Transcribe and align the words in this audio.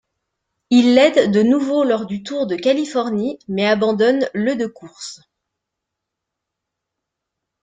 Il 0.71 0.95
l'aide 0.95 1.29
de 1.31 1.43
nouveau 1.43 1.83
lors 1.83 2.07
du 2.07 2.23
Tour 2.23 2.47
de 2.47 2.55
Californie 2.55 3.37
mais 3.47 3.67
abandonne 3.67 4.27
le 4.33 4.55
de 4.55 4.65
course. 4.65 5.21